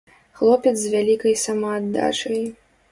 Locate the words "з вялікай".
0.83-1.39